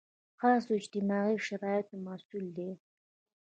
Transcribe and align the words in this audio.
خاصو 0.39 0.69
اجتماعي 0.79 1.35
شرایطو 1.47 1.95
محصول 2.05 2.45
دی. 2.57 2.71